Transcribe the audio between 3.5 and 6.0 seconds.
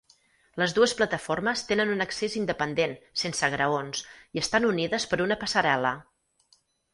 graons i estan unides per una passarel·la.